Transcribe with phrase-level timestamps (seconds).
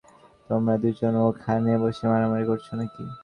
[0.49, 3.03] তোমরা দুজন ওখানে বসে মারামারি করছো নাকি?